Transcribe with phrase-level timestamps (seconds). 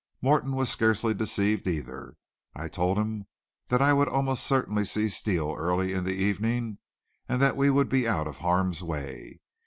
[0.19, 2.15] Morton was scarcely deceived either.
[2.55, 3.27] I told him
[3.67, 6.79] that I would almost certainly see Steele early in the evening
[7.29, 9.41] and that we would be out of harm's way.